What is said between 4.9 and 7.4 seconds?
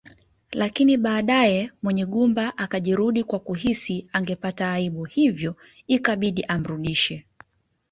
hivyo ikabidi amrudishe